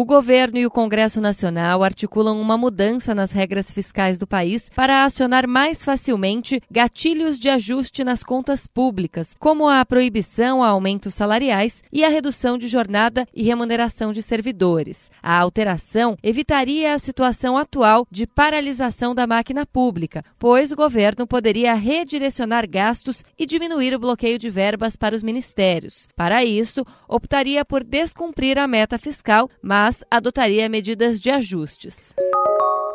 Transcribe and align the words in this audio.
O 0.00 0.04
governo 0.06 0.56
e 0.56 0.64
o 0.64 0.70
Congresso 0.70 1.20
Nacional 1.20 1.84
articulam 1.84 2.40
uma 2.40 2.56
mudança 2.56 3.14
nas 3.14 3.32
regras 3.32 3.70
fiscais 3.70 4.18
do 4.18 4.26
país 4.26 4.70
para 4.74 5.04
acionar 5.04 5.46
mais 5.46 5.84
facilmente 5.84 6.58
gatilhos 6.70 7.38
de 7.38 7.50
ajuste 7.50 8.02
nas 8.02 8.22
contas 8.22 8.66
públicas, 8.66 9.36
como 9.38 9.68
a 9.68 9.84
proibição 9.84 10.62
a 10.62 10.68
aumentos 10.68 11.14
salariais 11.14 11.82
e 11.92 12.02
a 12.02 12.08
redução 12.08 12.56
de 12.56 12.66
jornada 12.66 13.26
e 13.34 13.42
remuneração 13.42 14.10
de 14.10 14.22
servidores. 14.22 15.10
A 15.22 15.38
alteração 15.38 16.16
evitaria 16.22 16.94
a 16.94 16.98
situação 16.98 17.58
atual 17.58 18.06
de 18.10 18.26
paralisação 18.26 19.14
da 19.14 19.26
máquina 19.26 19.66
pública, 19.66 20.24
pois 20.38 20.72
o 20.72 20.76
governo 20.76 21.26
poderia 21.26 21.74
redirecionar 21.74 22.66
gastos 22.66 23.22
e 23.38 23.44
diminuir 23.44 23.94
o 23.94 24.00
bloqueio 24.00 24.38
de 24.38 24.48
verbas 24.48 24.96
para 24.96 25.14
os 25.14 25.22
ministérios. 25.22 26.08
Para 26.16 26.42
isso, 26.42 26.86
optaria 27.06 27.66
por 27.66 27.84
descumprir 27.84 28.58
a 28.58 28.66
meta 28.66 28.96
fiscal, 28.96 29.46
mas 29.62 29.89
adotaria 30.10 30.68
medidas 30.68 31.20
de 31.20 31.30
ajustes. 31.30 32.14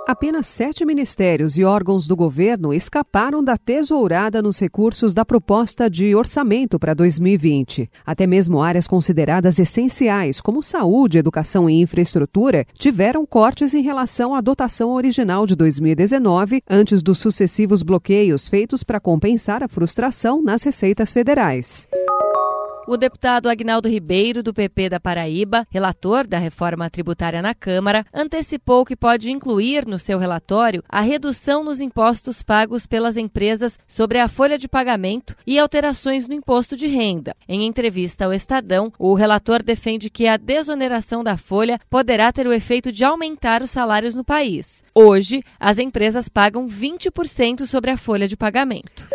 Apenas 0.07 0.45
sete 0.45 0.85
ministérios 0.85 1.57
e 1.57 1.63
órgãos 1.63 2.05
do 2.05 2.15
governo 2.15 2.71
escaparam 2.71 3.43
da 3.43 3.57
tesourada 3.57 4.39
nos 4.39 4.59
recursos 4.59 5.15
da 5.15 5.25
proposta 5.25 5.89
de 5.89 6.13
orçamento 6.13 6.77
para 6.77 6.93
2020. 6.93 7.89
Até 8.05 8.27
mesmo 8.27 8.61
áreas 8.61 8.85
consideradas 8.85 9.57
essenciais, 9.57 10.39
como 10.39 10.61
saúde, 10.61 11.17
educação 11.17 11.67
e 11.67 11.81
infraestrutura, 11.81 12.67
tiveram 12.75 13.25
cortes 13.25 13.73
em 13.73 13.81
relação 13.81 14.35
à 14.35 14.41
dotação 14.41 14.91
original 14.91 15.47
de 15.47 15.55
2019, 15.55 16.61
antes 16.69 17.01
dos 17.01 17.17
sucessivos 17.17 17.81
bloqueios 17.81 18.47
feitos 18.47 18.83
para 18.83 18.99
compensar 18.99 19.63
a 19.63 19.67
frustração 19.67 20.39
nas 20.39 20.61
receitas 20.61 21.11
federais. 21.11 21.87
O 22.87 22.97
deputado 22.97 23.49
Agnaldo 23.49 23.89
Ribeiro, 23.89 24.43
do 24.43 24.53
PP 24.53 24.89
da 24.89 24.99
Paraíba, 24.99 25.65
relator 25.71 26.27
da 26.27 26.37
reforma 26.37 26.87
tributária 26.87 27.41
na 27.41 27.55
Câmara, 27.55 28.05
antecipou 28.13 28.85
que 28.85 28.95
pode 28.95 29.31
incluir 29.31 29.87
no 29.87 29.97
seu 29.97 30.19
relatório 30.19 30.83
a 30.87 31.01
redução 31.01 31.63
nos 31.63 31.81
impostos 31.81 32.43
pagos 32.43 32.85
pelas 32.85 33.17
empresas 33.17 33.79
sobre 33.87 34.19
a 34.19 34.27
folha 34.27 34.55
de 34.55 34.67
pagamento 34.67 35.35
e 35.47 35.57
alterações 35.57 36.27
no 36.27 36.35
imposto 36.35 36.77
de 36.77 36.85
renda. 36.85 37.35
Em 37.49 37.65
entrevista 37.65 38.25
ao 38.25 38.33
Estadão, 38.33 38.93
o 38.99 39.15
relator 39.15 39.63
defende 39.63 40.07
que 40.11 40.27
a 40.27 40.37
desoneração 40.37 41.23
da 41.23 41.37
folha 41.37 41.79
poderá 41.89 42.31
ter 42.31 42.45
o 42.45 42.53
efeito 42.53 42.91
de 42.91 43.03
aumentar 43.03 43.63
os 43.63 43.71
salários 43.71 44.13
no 44.13 44.23
país. 44.23 44.83
Hoje, 44.93 45.41
as 45.59 45.79
empresas 45.79 46.29
pagam 46.29 46.67
20% 46.67 47.65
sobre 47.65 47.89
a 47.89 47.97
folha 47.97 48.27
de 48.27 48.37
pagamento. 48.37 49.07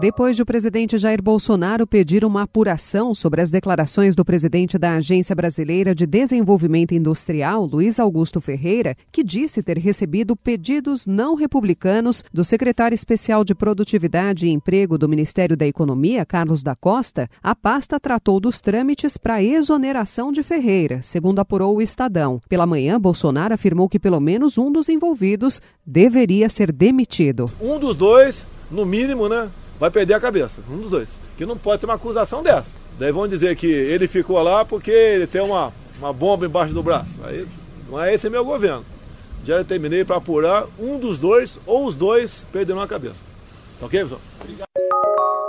Depois 0.00 0.34
de 0.34 0.42
o 0.42 0.46
presidente 0.46 0.96
Jair 0.96 1.22
Bolsonaro 1.22 1.86
pedir 1.86 2.24
uma 2.24 2.42
apuração 2.42 3.14
sobre 3.14 3.42
as 3.42 3.50
declarações 3.50 4.16
do 4.16 4.24
presidente 4.24 4.78
da 4.78 4.94
Agência 4.94 5.36
Brasileira 5.36 5.94
de 5.94 6.06
Desenvolvimento 6.06 6.92
Industrial, 6.92 7.66
Luiz 7.66 8.00
Augusto 8.00 8.40
Ferreira, 8.40 8.96
que 9.12 9.22
disse 9.22 9.62
ter 9.62 9.76
recebido 9.76 10.34
pedidos 10.34 11.04
não 11.04 11.34
republicanos 11.34 12.24
do 12.32 12.42
secretário 12.42 12.94
especial 12.94 13.44
de 13.44 13.54
Produtividade 13.54 14.46
e 14.46 14.50
Emprego 14.50 14.96
do 14.96 15.08
Ministério 15.08 15.56
da 15.56 15.66
Economia, 15.66 16.24
Carlos 16.24 16.62
da 16.62 16.74
Costa, 16.74 17.28
a 17.42 17.54
pasta 17.54 18.00
tratou 18.00 18.40
dos 18.40 18.62
trâmites 18.62 19.18
para 19.18 19.42
exoneração 19.42 20.32
de 20.32 20.42
Ferreira, 20.42 21.02
segundo 21.02 21.38
apurou 21.38 21.76
o 21.76 21.82
Estadão. 21.82 22.40
Pela 22.48 22.66
manhã, 22.66 22.98
Bolsonaro 22.98 23.52
afirmou 23.52 23.90
que 23.90 24.00
pelo 24.00 24.20
menos 24.20 24.56
um 24.56 24.72
dos 24.72 24.88
envolvidos 24.88 25.60
deveria 25.86 26.48
ser 26.48 26.72
demitido. 26.72 27.52
Um 27.60 27.78
dos 27.78 27.94
dois, 27.94 28.46
no 28.70 28.86
mínimo, 28.86 29.28
né? 29.28 29.50
Vai 29.82 29.90
perder 29.90 30.14
a 30.14 30.20
cabeça, 30.20 30.62
um 30.70 30.76
dos 30.76 30.90
dois. 30.90 31.08
Que 31.36 31.44
não 31.44 31.58
pode 31.58 31.80
ter 31.80 31.86
uma 31.88 31.94
acusação 31.94 32.40
dessa. 32.40 32.76
Daí 33.00 33.10
vão 33.10 33.26
dizer 33.26 33.56
que 33.56 33.66
ele 33.66 34.06
ficou 34.06 34.40
lá 34.40 34.64
porque 34.64 34.92
ele 34.92 35.26
tem 35.26 35.42
uma, 35.42 35.72
uma 35.98 36.12
bomba 36.12 36.46
embaixo 36.46 36.72
do 36.72 36.84
braço. 36.84 37.20
Aí 37.24 37.48
não 37.90 38.00
é 38.00 38.14
esse 38.14 38.30
meu 38.30 38.44
governo. 38.44 38.84
Já 39.44 39.58
determinei 39.58 40.04
para 40.04 40.18
apurar 40.18 40.66
um 40.78 41.00
dos 41.00 41.18
dois 41.18 41.58
ou 41.66 41.84
os 41.84 41.96
dois 41.96 42.46
perderam 42.52 42.80
a 42.80 42.86
cabeça. 42.86 43.16
Tá 43.80 43.86
ok, 43.86 44.02
pessoal? 44.02 44.20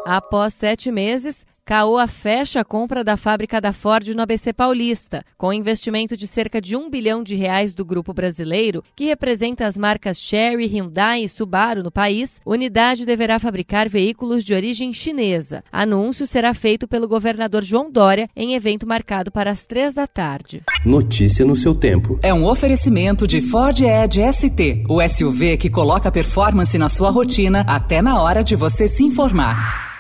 Após 0.04 0.56
sete 0.56 0.92
meses, 0.92 1.46
Caoa 1.66 2.08
fecha 2.08 2.60
a 2.60 2.66
compra 2.66 3.06
da 3.06 3.16
fábrica 3.16 3.62
da 3.62 3.72
Ford 3.72 4.10
no 4.10 4.22
ABC 4.22 4.52
Paulista, 4.52 5.24
com 5.38 5.54
investimento 5.54 6.18
de 6.18 6.28
cerca 6.28 6.60
de 6.60 6.76
um 6.76 6.90
bilhão 6.90 7.24
de 7.24 7.36
reais 7.36 7.74
do 7.74 7.86
grupo 7.86 8.14
brasileiro, 8.14 8.84
que 8.94 9.06
representa 9.06 9.66
as 9.66 9.78
marcas 9.78 10.18
Chery, 10.20 10.66
Hyundai 10.66 11.24
e 11.24 11.30
Subaru 11.30 11.82
no 11.82 11.90
país. 11.90 12.42
Unidade 12.46 13.06
deverá 13.06 13.40
fabricar 13.40 13.88
veículos 13.88 14.44
de 14.44 14.54
origem 14.54 14.92
chinesa. 14.92 15.64
Anúncio 15.72 16.28
será 16.28 16.54
feito 16.54 16.86
pelo 16.86 17.08
governador 17.08 17.64
João 17.64 17.90
Dória 17.90 18.28
em 18.36 18.56
evento 18.56 18.86
marcado 18.86 19.32
para 19.32 19.50
as 19.50 19.66
três 19.66 19.94
da 19.94 20.06
tarde. 20.06 20.64
Notícia 20.86 21.46
no 21.46 21.56
seu 21.56 21.74
tempo. 21.74 22.20
É 22.22 22.34
um 22.34 22.46
oferecimento 22.46 23.26
de 23.26 23.40
Ford 23.40 23.80
Edge 23.80 24.20
ST, 24.34 24.84
o 24.90 25.02
SUV 25.02 25.56
que 25.56 25.70
coloca 25.70 26.12
performance 26.12 26.78
na 26.78 26.90
sua 26.90 27.10
rotina 27.10 27.62
até 27.62 28.02
na 28.02 28.22
hora 28.22 28.44
de 28.44 28.54
você 28.54 28.86
se 28.86 29.02
informar. 29.02 29.93